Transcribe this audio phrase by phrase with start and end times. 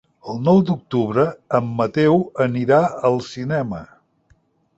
[0.31, 1.25] El nou d'octubre
[1.59, 2.17] en Mateu
[2.47, 3.85] anirà al cinema.